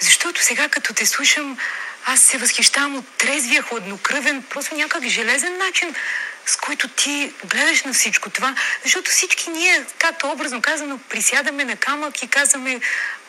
Защото 0.00 0.42
сега, 0.42 0.68
като 0.68 0.94
те 0.94 1.06
слушам, 1.06 1.58
аз 2.06 2.20
се 2.20 2.38
възхищавам 2.38 2.96
от 2.96 3.08
трезвия, 3.18 3.62
хладнокръвен, 3.62 4.42
просто 4.42 4.74
някак 4.74 5.06
железен 5.06 5.58
начин 5.58 5.94
с 6.46 6.56
който 6.56 6.88
ти 6.88 7.32
гледаш 7.44 7.82
на 7.82 7.92
всичко 7.92 8.30
това, 8.30 8.54
защото 8.84 9.10
всички 9.10 9.50
ние, 9.50 9.84
както 9.98 10.30
образно 10.30 10.62
казано, 10.62 10.98
присядаме 11.08 11.64
на 11.64 11.76
камък 11.76 12.22
и 12.22 12.28
казваме, 12.28 12.80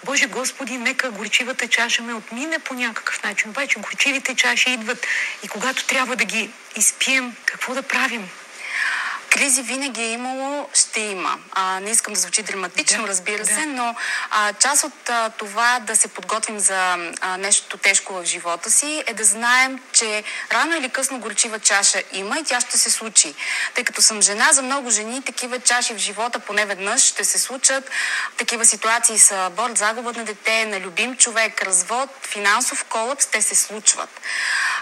Боже 0.03 0.25
Господи, 0.25 0.77
нека 0.77 1.11
горчивата 1.11 1.67
чаша 1.67 2.03
ме 2.03 2.13
отмине 2.13 2.59
по 2.59 2.73
някакъв 2.73 3.23
начин. 3.23 3.49
Обаче 3.49 3.79
горчивите 3.79 4.35
чаши 4.35 4.71
идват 4.71 5.07
и 5.43 5.47
когато 5.47 5.85
трябва 5.85 6.15
да 6.15 6.25
ги 6.25 6.49
изпием, 6.75 7.35
какво 7.45 7.73
да 7.73 7.81
правим? 7.81 8.29
Кризи 9.35 9.61
винаги 9.61 10.01
е 10.01 10.11
имало, 10.11 10.69
ще 10.73 10.99
има. 10.99 11.37
А, 11.51 11.79
не 11.79 11.89
искам 11.91 12.13
да 12.13 12.19
звучи 12.19 12.43
драматично, 12.43 13.03
да, 13.03 13.09
разбира 13.09 13.43
да. 13.43 13.45
се, 13.45 13.65
но 13.65 13.95
а, 14.31 14.53
част 14.53 14.83
от 14.83 15.09
а, 15.09 15.29
това 15.29 15.79
да 15.79 15.95
се 15.95 16.07
подготвим 16.07 16.59
за 16.59 16.97
а, 17.21 17.37
нещо 17.37 17.77
тежко 17.77 18.13
в 18.13 18.23
живота 18.23 18.71
си 18.71 19.03
е 19.07 19.13
да 19.13 19.23
знаем, 19.23 19.79
че 19.91 20.23
рано 20.51 20.75
или 20.75 20.89
късно 20.89 21.19
горчива 21.19 21.59
чаша 21.59 22.01
има 22.13 22.39
и 22.39 22.43
тя 22.43 22.61
ще 22.61 22.77
се 22.77 22.91
случи. 22.91 23.35
Тъй 23.73 23.83
като 23.83 24.01
съм 24.01 24.21
жена, 24.21 24.53
за 24.53 24.61
много 24.61 24.89
жени 24.89 25.21
такива 25.21 25.59
чаши 25.59 25.93
в 25.93 25.97
живота 25.97 26.39
поне 26.39 26.65
веднъж 26.65 27.01
ще 27.01 27.25
се 27.25 27.39
случат. 27.39 27.89
Такива 28.37 28.65
ситуации 28.65 29.19
са 29.19 29.51
борт, 29.55 29.77
загуба 29.77 30.13
на 30.13 30.23
дете, 30.25 30.65
на 30.65 30.79
любим 30.79 31.17
човек, 31.17 31.63
развод, 31.63 32.09
финансов 32.21 32.83
колапс, 32.83 33.25
те 33.25 33.41
се 33.41 33.55
случват. 33.55 34.21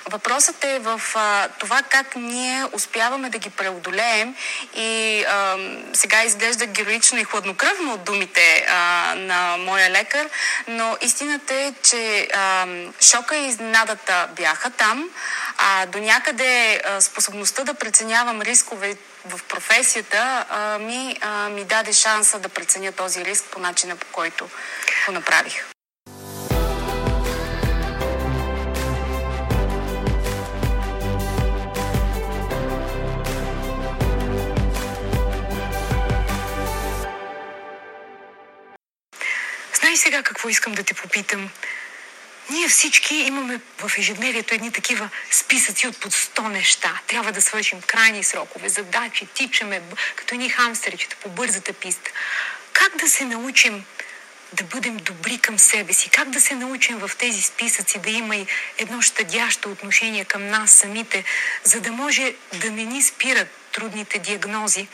Въпросът 0.10 0.64
е 0.64 0.80
в 0.80 1.02
а, 1.16 1.48
това 1.60 1.82
как 1.90 2.16
ние 2.16 2.66
успяваме 2.74 3.30
да 3.30 3.38
ги 3.38 3.50
преодолеем 3.50 4.36
и 4.76 5.24
а, 5.30 5.58
сега 5.94 6.24
изглежда 6.24 6.66
героично 6.66 7.20
и 7.20 7.24
хладнокръвно 7.24 7.94
от 7.94 8.04
думите 8.04 8.66
а, 8.70 9.14
на 9.18 9.58
моя 9.58 9.90
лекар, 9.90 10.30
но 10.68 10.98
истината 11.02 11.54
е, 11.54 11.74
че 11.84 12.28
а, 12.34 12.68
шока 13.02 13.36
и 13.36 13.48
изненадата 13.48 14.30
бяха 14.36 14.70
там, 14.70 15.10
а 15.58 15.86
до 15.86 16.00
някъде 16.00 16.82
а, 16.86 17.02
способността 17.02 17.64
да 17.64 17.74
преценявам 17.74 18.42
рискове 18.42 18.96
в 19.26 19.44
професията 19.44 20.46
а, 20.50 20.80
ми, 20.80 21.18
а, 21.22 21.50
ми 21.50 21.64
даде 21.64 21.94
шанса 21.94 22.40
да 22.40 22.50
преценя 22.50 22.92
този 22.92 23.26
риск 23.26 23.46
по 23.46 23.60
начина 23.60 23.96
по 23.96 24.08
който 24.12 24.50
го 25.06 25.12
направих. 25.12 25.73
Сега 40.04 40.24
какво 40.24 40.50
искам 40.50 40.74
да 40.74 40.84
те 40.84 40.94
попитам. 40.94 41.50
Ние 42.50 42.68
всички 42.68 43.16
имаме 43.16 43.60
в 43.78 43.92
ежедневието 43.98 44.56
едни 44.56 44.72
такива 44.72 45.10
списъци 45.32 45.88
от 45.88 45.98
под 46.00 46.14
100 46.14 46.48
неща. 46.48 47.00
Трябва 47.08 47.32
да 47.32 47.42
свършим 47.42 47.82
крайни 47.82 48.24
срокове, 48.24 48.70
задачи, 48.70 49.28
тичаме, 49.34 49.82
като 50.16 50.36
едни 50.36 50.50
хамстеричета 50.50 51.16
по 51.16 51.30
бързата 51.30 51.74
писта. 51.74 52.12
Как 52.74 52.96
да 52.98 53.10
се 53.10 53.26
научим 53.26 53.86
да 54.54 54.64
бъдем 54.64 54.98
добри 54.98 55.38
към 55.38 55.60
себе 55.60 55.94
си? 55.94 56.10
Как 56.10 56.30
да 56.30 56.42
се 56.42 56.56
научим 56.56 56.98
в 56.98 57.12
тези 57.18 57.42
списъци 57.42 58.00
да 58.00 58.10
има 58.10 58.36
и 58.36 58.48
едно 58.78 59.02
щадящо 59.02 59.72
отношение 59.72 60.26
към 60.26 60.48
нас 60.48 60.72
самите, 60.72 61.24
за 61.64 61.82
да 61.82 61.92
може 61.92 62.34
да 62.54 62.72
не 62.72 62.84
ни 62.84 63.04
спират 63.04 63.48
трудните 63.72 64.20
диагнози, 64.20 64.88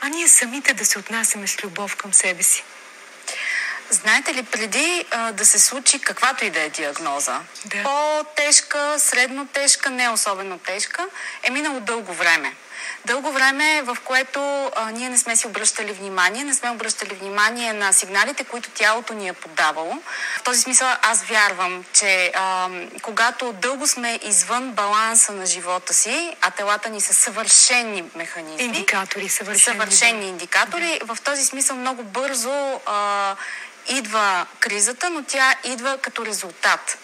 а 0.00 0.08
ние 0.08 0.28
самите 0.28 0.74
да 0.74 0.86
се 0.86 0.98
отнасяме 0.98 1.46
с 1.46 1.64
любов 1.64 1.96
към 1.96 2.14
себе 2.14 2.42
си? 2.42 2.62
Знаете 3.90 4.34
ли, 4.34 4.42
преди 4.42 5.04
а, 5.10 5.32
да 5.32 5.46
се 5.46 5.58
случи 5.58 5.98
каквато 5.98 6.44
и 6.44 6.50
да 6.50 6.60
е 6.60 6.70
диагноза, 6.70 7.40
да. 7.64 7.82
по-тежка, 7.82 8.94
средно 8.98 9.46
тежка, 9.46 9.90
не 9.90 10.08
особено 10.08 10.58
тежка, 10.58 11.06
е 11.42 11.50
минало 11.50 11.80
дълго 11.80 12.12
време. 12.12 12.54
Дълго 13.04 13.32
време, 13.32 13.82
в 13.82 13.96
което 14.04 14.70
а, 14.76 14.90
ние 14.90 15.08
не 15.08 15.18
сме 15.18 15.36
си 15.36 15.46
обръщали 15.46 15.92
внимание, 15.92 16.44
не 16.44 16.54
сме 16.54 16.70
обръщали 16.70 17.14
внимание 17.14 17.72
на 17.72 17.92
сигналите, 17.92 18.44
които 18.44 18.70
тялото 18.70 19.14
ни 19.14 19.28
е 19.28 19.32
подавало. 19.32 19.94
В 20.36 20.42
този 20.42 20.60
смисъл 20.60 20.88
аз 21.02 21.22
вярвам, 21.22 21.84
че 21.92 22.32
а, 22.34 22.68
когато 23.02 23.52
дълго 23.52 23.86
сме 23.86 24.18
извън 24.22 24.72
баланса 24.72 25.32
на 25.32 25.46
живота 25.46 25.94
си, 25.94 26.36
а 26.40 26.50
телата 26.50 26.88
ни 26.88 27.00
са 27.00 27.14
съвършени 27.14 28.04
механизми. 28.14 28.64
Индикатори, 28.64 29.28
съвършени. 29.28 29.78
Съвършени 29.78 30.28
индикатори. 30.28 30.98
Да. 31.00 31.14
В 31.14 31.20
този 31.20 31.44
смисъл 31.44 31.76
много 31.76 32.02
бързо 32.02 32.80
а, 32.86 33.36
идва 33.88 34.46
кризата, 34.60 35.10
но 35.10 35.22
тя 35.22 35.54
идва 35.64 35.98
като 35.98 36.26
резултат. 36.26 36.98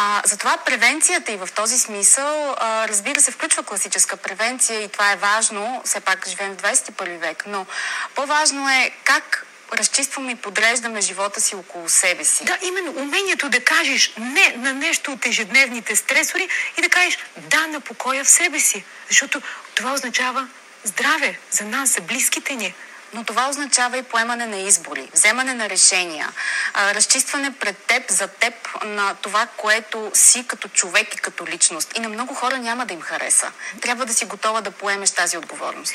А, 0.00 0.22
затова 0.24 0.56
превенцията 0.56 1.32
и 1.32 1.36
в 1.36 1.48
този 1.54 1.78
смисъл, 1.78 2.56
а, 2.58 2.88
разбира 2.88 3.20
се, 3.20 3.30
включва 3.30 3.62
класическа 3.62 4.16
превенция 4.16 4.82
и 4.82 4.88
това 4.88 5.12
е 5.12 5.16
важно, 5.16 5.82
все 5.84 6.00
пак 6.00 6.28
живеем 6.28 6.56
в 6.56 6.62
21 6.62 7.18
век, 7.18 7.44
но 7.46 7.66
по-важно 8.14 8.68
е 8.68 8.90
как 9.04 9.46
разчистваме 9.72 10.32
и 10.32 10.34
подреждаме 10.34 11.00
живота 11.00 11.40
си 11.40 11.54
около 11.54 11.88
себе 11.88 12.24
си. 12.24 12.44
Да, 12.44 12.58
именно 12.62 12.92
умението 12.92 13.48
да 13.48 13.64
кажеш 13.64 14.12
не 14.18 14.54
на 14.56 14.72
нещо 14.72 15.12
от 15.12 15.26
ежедневните 15.26 15.96
стресори 15.96 16.48
и 16.78 16.82
да 16.82 16.88
кажеш 16.88 17.18
да 17.36 17.66
на 17.66 17.80
покоя 17.80 18.24
в 18.24 18.30
себе 18.30 18.60
си. 18.60 18.84
Защото 19.08 19.42
това 19.74 19.92
означава 19.92 20.48
здраве 20.84 21.38
за 21.50 21.64
нас, 21.64 21.90
за 21.90 22.00
близките 22.00 22.54
ни 22.54 22.74
но 23.12 23.24
това 23.24 23.48
означава 23.48 23.98
и 23.98 24.02
поемане 24.02 24.46
на 24.46 24.56
избори, 24.56 25.08
вземане 25.12 25.54
на 25.54 25.68
решения, 25.68 26.32
разчистване 26.76 27.54
пред 27.60 27.78
теб, 27.78 28.10
за 28.10 28.28
теб 28.28 28.54
на 28.84 29.14
това, 29.14 29.46
което 29.56 30.10
си 30.14 30.44
като 30.46 30.68
човек 30.68 31.14
и 31.14 31.18
като 31.18 31.46
личност. 31.46 31.96
И 31.96 32.00
на 32.00 32.08
много 32.08 32.34
хора 32.34 32.58
няма 32.58 32.86
да 32.86 32.94
им 32.94 33.00
хареса. 33.00 33.52
Трябва 33.80 34.06
да 34.06 34.14
си 34.14 34.24
готова 34.24 34.60
да 34.60 34.70
поемеш 34.70 35.10
тази 35.10 35.38
отговорност. 35.38 35.94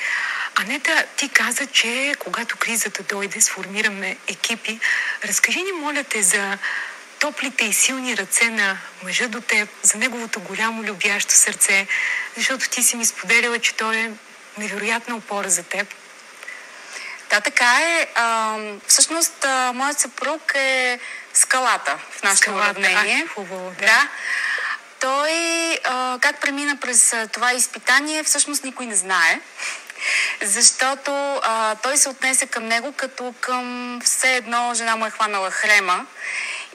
Анета, 0.55 1.05
ти 1.17 1.29
каза, 1.29 1.65
че 1.65 2.15
когато 2.19 2.57
кризата 2.57 3.03
дойде, 3.03 3.41
сформираме 3.41 4.17
екипи. 4.27 4.79
Разкажи 5.25 5.63
ни, 5.63 5.71
моля 5.71 6.03
те, 6.03 6.23
за 6.23 6.57
топлите 7.19 7.65
и 7.65 7.73
силни 7.73 8.17
ръце 8.17 8.49
на 8.49 8.77
мъжа 9.03 9.27
до 9.27 9.41
теб, 9.41 9.69
за 9.83 9.97
неговото 9.97 10.39
голямо 10.39 10.83
любящо 10.83 11.33
сърце, 11.33 11.87
защото 12.37 12.69
ти 12.69 12.83
си 12.83 12.95
ми 12.95 13.05
споделяла, 13.05 13.59
че 13.59 13.73
той 13.73 13.97
е 13.97 14.11
невероятна 14.57 15.15
опора 15.15 15.49
за 15.49 15.63
теб. 15.63 15.87
Да, 17.33 17.41
така 17.41 17.77
е. 17.81 18.07
А, 18.15 18.57
всъщност, 18.87 19.45
а, 19.45 19.71
моят 19.73 19.99
съпруг 19.99 20.51
е 20.55 20.99
скалата 21.33 21.97
в 22.11 22.23
нашето 22.23 22.51
уравнение. 22.51 23.27
Хубаво, 23.35 23.71
да. 23.79 23.85
да. 23.85 24.07
Той 24.99 25.31
а, 25.83 26.17
как 26.21 26.41
премина 26.41 26.77
през 26.81 27.15
това 27.31 27.53
изпитание, 27.53 28.23
всъщност 28.23 28.63
никой 28.63 28.85
не 28.85 28.95
знае. 28.95 29.39
Защото 30.41 31.41
а, 31.43 31.75
той 31.75 31.97
се 31.97 32.09
отнесе 32.09 32.45
към 32.45 32.65
него 32.65 32.91
като 32.91 33.33
към 33.41 33.99
все 34.03 34.35
едно 34.35 34.73
жена 34.73 34.95
му 34.95 35.05
е 35.05 35.09
хванала 35.09 35.51
хрема 35.51 36.05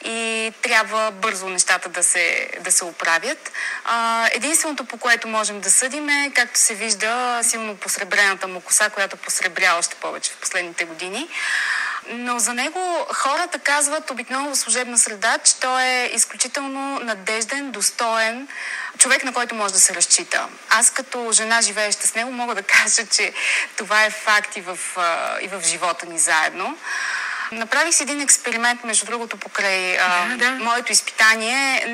и 0.04 0.52
трябва 0.62 1.10
бързо 1.10 1.48
нещата 1.48 1.88
да 1.88 2.02
се, 2.02 2.50
да 2.60 2.72
се 2.72 2.84
оправят. 2.84 3.52
А, 3.84 4.28
единственото, 4.32 4.84
по 4.84 4.96
което 4.96 5.28
можем 5.28 5.60
да 5.60 5.70
съдим 5.70 6.08
е, 6.08 6.32
както 6.34 6.60
се 6.60 6.74
вижда, 6.74 7.40
силно 7.42 7.76
посребрената 7.76 8.48
му 8.48 8.60
коса, 8.60 8.90
която 8.90 9.16
посребря 9.16 9.74
още 9.78 9.96
повече 9.96 10.30
в 10.32 10.36
последните 10.36 10.84
години. 10.84 11.28
Но 12.10 12.38
за 12.38 12.54
него 12.54 13.06
хората 13.12 13.58
казват 13.58 14.10
обикновено 14.10 14.50
в 14.50 14.58
служебна 14.58 14.98
среда, 14.98 15.38
че 15.38 15.56
той 15.56 15.82
е 15.82 16.10
изключително 16.14 17.00
надежден, 17.00 17.70
достоен, 17.70 18.48
човек, 18.98 19.24
на 19.24 19.32
който 19.32 19.54
може 19.54 19.72
да 19.72 19.80
се 19.80 19.94
разчита. 19.94 20.48
Аз 20.70 20.90
като 20.90 21.32
жена, 21.32 21.60
живееща 21.60 22.06
с 22.06 22.14
него, 22.14 22.30
мога 22.32 22.54
да 22.54 22.62
кажа, 22.62 23.06
че 23.06 23.32
това 23.76 24.04
е 24.04 24.10
факт 24.10 24.56
и 24.56 24.60
в, 24.60 24.78
и 25.40 25.48
в 25.48 25.62
живота 25.64 26.06
ни 26.06 26.18
заедно. 26.18 26.78
Направих 27.52 27.94
си 27.94 28.02
един 28.02 28.20
експеримент, 28.20 28.84
между 28.84 29.06
другото, 29.06 29.36
покрай 29.36 29.98
а, 29.98 30.26
да, 30.28 30.36
да. 30.36 30.50
моето 30.50 30.92
изпитание. 30.92 31.84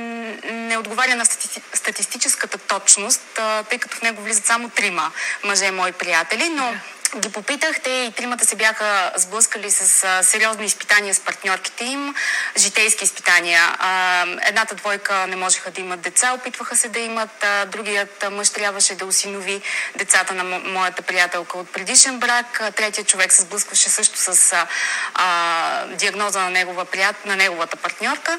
Не 0.53 0.79
отговаря 0.79 1.15
на 1.15 1.25
стати... 1.25 1.61
статистическата 1.75 2.59
точност, 2.59 3.39
а, 3.39 3.63
тъй 3.63 3.79
като 3.79 3.97
в 3.97 4.03
него 4.03 4.23
влизат 4.23 4.47
само 4.47 4.69
трима 4.69 5.13
мъже 5.45 5.71
мои 5.71 5.93
приятели, 5.93 6.49
но 6.49 6.73
да 6.73 6.79
ги 7.19 7.33
попитах, 7.33 7.81
те 7.81 7.91
и 7.91 8.13
тримата 8.13 8.47
се 8.47 8.57
бяха 8.57 9.13
сблъскали 9.17 9.71
с 9.71 10.05
а, 10.05 10.23
сериозни 10.23 10.65
изпитания 10.65 11.15
с 11.15 11.21
партньорките 11.21 11.85
им, 11.85 12.15
житейски 12.57 13.05
изпитания. 13.05 13.77
А, 13.79 14.27
едната 14.43 14.75
двойка 14.75 15.27
не 15.27 15.37
можеха 15.37 15.71
да 15.71 15.81
имат 15.81 16.01
деца, 16.01 16.33
опитваха 16.33 16.77
се 16.77 16.89
да 16.89 16.99
имат, 16.99 17.45
а, 17.45 17.65
другият 17.67 18.25
мъж 18.31 18.51
трябваше 18.51 18.95
да 18.95 19.07
осинови 19.07 19.63
децата 19.97 20.35
на 20.35 20.45
моята 20.45 21.03
приятелка 21.03 21.59
от 21.59 21.73
предишен 21.73 22.19
брак, 22.19 22.61
а, 22.61 22.71
третия 22.71 23.05
човек 23.05 23.33
се 23.33 23.43
сблъскваше 23.43 23.89
също 23.89 24.19
с 24.19 24.53
а, 24.53 24.67
а, 25.15 25.87
диагноза 25.87 26.41
на, 26.41 26.51
негова 26.51 26.85
прият, 26.85 27.27
на 27.27 27.37
неговата 27.37 27.77
партньорка. 27.77 28.39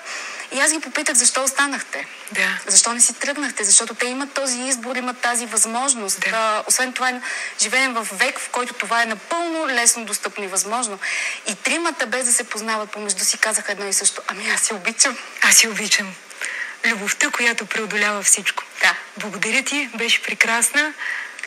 И 0.51 0.59
аз 0.59 0.73
ги 0.73 0.79
попитах 0.79 1.15
защо 1.15 1.43
останахте. 1.43 2.07
Да. 2.31 2.59
Защо 2.67 2.93
не 2.93 3.01
си 3.01 3.13
тръгнахте? 3.13 3.63
Защото 3.63 3.95
те 3.95 4.05
имат 4.05 4.33
този 4.33 4.59
избор, 4.59 4.95
имат 4.95 5.17
тази 5.17 5.45
възможност. 5.45 6.19
Да. 6.19 6.29
А, 6.33 6.63
освен 6.67 6.93
това, 6.93 7.21
живеем 7.61 7.93
в 7.93 8.07
век, 8.11 8.39
в 8.39 8.49
който 8.49 8.64
това 8.73 9.03
е 9.03 9.05
напълно 9.05 9.67
лесно 9.67 10.05
достъпно 10.05 10.43
и 10.43 10.47
възможно. 10.47 10.99
И 11.47 11.55
тримата, 11.55 12.07
без 12.07 12.25
да 12.25 12.33
се 12.33 12.43
познават 12.43 12.91
помежду 12.91 13.25
си, 13.25 13.37
казаха 13.37 13.71
едно 13.71 13.87
и 13.87 13.93
също. 13.93 14.21
Ами 14.27 14.49
аз 14.49 14.61
си 14.61 14.73
обичам. 14.73 15.17
Аз 15.41 15.55
си 15.55 15.67
обичам. 15.67 16.15
Любовта, 16.85 17.29
която 17.29 17.65
преодолява 17.65 18.23
всичко. 18.23 18.63
Да. 18.81 18.95
Благодаря 19.17 19.63
ти, 19.63 19.89
беше 19.95 20.23
прекрасна. 20.23 20.93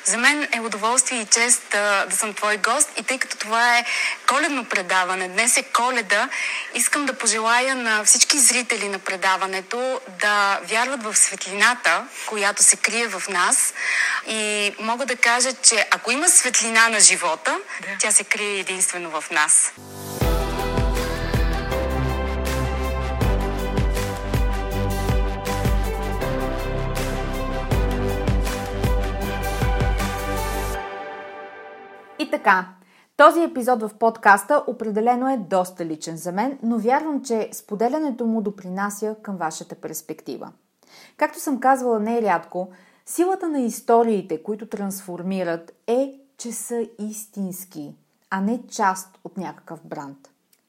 За 0.04 0.18
мен 0.18 0.48
е 0.52 0.60
удоволствие 0.60 1.20
и 1.20 1.26
чест 1.26 1.62
да, 1.72 2.06
да 2.06 2.16
съм 2.16 2.34
твой 2.34 2.56
гост 2.56 2.88
и 3.00 3.02
тъй 3.02 3.18
като 3.18 3.36
това 3.36 3.78
е 3.78 3.84
коледно 4.28 4.64
предаване, 4.64 5.28
днес 5.28 5.56
е 5.56 5.62
коледа, 5.62 6.28
искам 6.74 7.06
да 7.06 7.12
пожелая 7.12 7.74
на 7.74 8.04
всички 8.04 8.38
зрители 8.38 8.88
на 8.88 8.98
предаването 8.98 10.00
да 10.20 10.60
вярват 10.64 11.02
в 11.02 11.16
светлината, 11.16 12.04
която 12.26 12.62
се 12.62 12.76
крие 12.76 13.08
в 13.08 13.22
нас 13.28 13.74
и 14.26 14.72
мога 14.80 15.06
да 15.06 15.16
кажа, 15.16 15.52
че 15.52 15.88
ако 15.90 16.10
има 16.10 16.28
светлина 16.28 16.88
на 16.88 17.00
живота, 17.00 17.58
да. 17.80 17.88
тя 17.98 18.12
се 18.12 18.24
крие 18.24 18.60
единствено 18.60 19.20
в 19.20 19.30
нас. 19.30 19.72
Така, 32.48 32.68
този 33.16 33.42
епизод 33.42 33.82
в 33.82 33.90
подкаста 33.98 34.64
определено 34.66 35.28
е 35.28 35.36
доста 35.36 35.84
личен 35.84 36.16
за 36.16 36.32
мен, 36.32 36.58
но 36.62 36.78
вярвам, 36.78 37.24
че 37.24 37.48
споделянето 37.52 38.26
му 38.26 38.42
допринася 38.42 39.16
към 39.22 39.36
вашата 39.36 39.74
перспектива. 39.74 40.52
Както 41.16 41.40
съм 41.40 41.60
казвала 41.60 42.00
нерядко, 42.00 42.68
силата 43.06 43.48
на 43.48 43.60
историите, 43.60 44.42
които 44.42 44.66
трансформират, 44.66 45.72
е, 45.86 46.14
че 46.38 46.52
са 46.52 46.86
истински, 46.98 47.94
а 48.30 48.40
не 48.40 48.66
част 48.66 49.18
от 49.24 49.36
някакъв 49.36 49.80
бранд. 49.84 50.18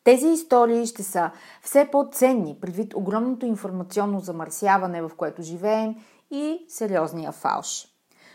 Тези 0.03 0.27
истории 0.27 0.85
ще 0.85 1.03
са 1.03 1.31
все 1.61 1.87
по-ценни 1.91 2.57
предвид 2.61 2.93
огромното 2.93 3.45
информационно 3.45 4.19
замърсяване, 4.19 5.01
в 5.01 5.11
което 5.17 5.41
живеем 5.41 5.95
и 6.31 6.65
сериозния 6.67 7.31
фалш. 7.31 7.88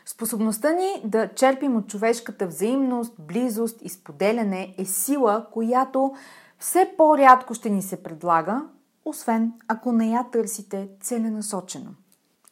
Способността 0.06 0.72
ни 0.72 1.02
да 1.04 1.28
черпим 1.28 1.76
от 1.76 1.88
човешката 1.88 2.46
взаимност, 2.46 3.14
близост 3.18 3.82
и 3.82 3.88
споделяне 3.88 4.74
е 4.78 4.84
сила, 4.84 5.46
която 5.52 6.14
все 6.58 6.94
по-рядко 6.96 7.54
ще 7.54 7.70
ни 7.70 7.82
се 7.82 8.02
предлага, 8.02 8.62
освен 9.04 9.52
ако 9.68 9.92
не 9.92 10.10
я 10.10 10.24
търсите 10.32 10.88
целенасочено. 11.00 11.90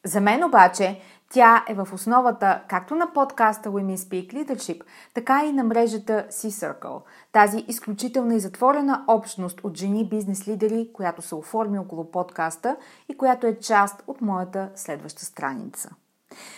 За 0.04 0.20
мен 0.20 0.44
обаче 0.44 1.00
тя 1.30 1.64
е 1.68 1.74
в 1.74 1.88
основата 1.92 2.62
както 2.68 2.94
на 2.94 3.12
подкаста 3.12 3.68
Women 3.68 3.96
Speak 3.96 4.34
Leadership, 4.34 4.82
така 5.14 5.44
и 5.44 5.52
на 5.52 5.64
мрежата 5.64 6.26
C-Circle, 6.30 7.02
тази 7.32 7.64
изключителна 7.68 8.34
и 8.34 8.40
затворена 8.40 9.04
общност 9.08 9.60
от 9.64 9.76
жени 9.76 10.08
бизнес 10.08 10.48
лидери, 10.48 10.90
която 10.92 11.22
се 11.22 11.34
оформи 11.34 11.78
около 11.78 12.10
подкаста 12.10 12.76
и 13.08 13.16
която 13.16 13.46
е 13.46 13.58
част 13.58 14.02
от 14.06 14.20
моята 14.20 14.70
следваща 14.74 15.24
страница. 15.24 15.90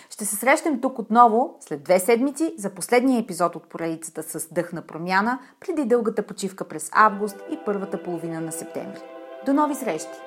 Ще 0.09 0.25
се 0.25 0.35
срещнем 0.35 0.81
тук 0.81 0.99
отново 0.99 1.57
след 1.59 1.83
две 1.83 1.99
седмици 1.99 2.53
за 2.57 2.69
последния 2.69 3.19
епизод 3.19 3.55
от 3.55 3.69
поредицата 3.69 4.23
с 4.23 4.53
дъх 4.53 4.73
на 4.73 4.81
промяна, 4.81 5.39
преди 5.59 5.85
дългата 5.85 6.25
почивка 6.27 6.67
през 6.67 6.89
август 6.93 7.37
и 7.51 7.59
първата 7.65 8.03
половина 8.03 8.41
на 8.41 8.51
септември. 8.51 9.01
До 9.45 9.53
нови 9.53 9.75
срещи! 9.75 10.19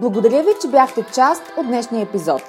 Благодаря 0.00 0.42
ви, 0.42 0.50
че 0.62 0.68
бяхте 0.68 1.04
част 1.14 1.42
от 1.56 1.66
днешния 1.66 2.02
епизод. 2.02 2.42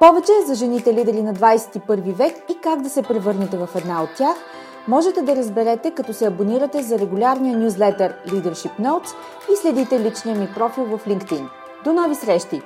Повече 0.00 0.32
за 0.46 0.54
жените 0.54 0.94
лидери 0.94 1.22
на 1.22 1.34
21 1.34 2.12
век 2.12 2.36
и 2.50 2.60
как 2.62 2.80
да 2.80 2.90
се 2.90 3.02
превърнете 3.02 3.56
в 3.56 3.68
една 3.74 4.02
от 4.02 4.08
тях– 4.16 4.36
можете 4.88 5.22
да 5.22 5.36
разберете 5.36 5.90
като 5.90 6.12
се 6.12 6.26
абонирате 6.26 6.82
за 6.82 6.98
регулярния 6.98 7.58
нюзлетър 7.58 8.14
Leadership 8.28 8.80
Notes 8.80 9.14
и 9.52 9.56
следите 9.56 10.00
личния 10.00 10.36
ми 10.36 10.48
профил 10.54 10.84
в 10.84 11.06
LinkedIn. 11.06 11.48
До 11.84 11.92
нови 11.92 12.14
срещи! 12.14 12.62